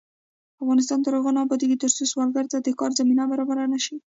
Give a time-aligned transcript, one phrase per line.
[0.63, 3.97] افغانستان تر هغو نه ابادیږي، ترڅو سوالګر ته د کار زمینه برابره نشي.